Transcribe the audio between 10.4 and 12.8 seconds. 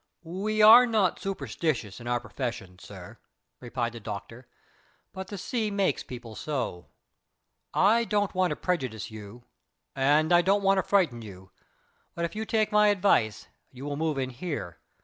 don't want to frighten you, but if you will take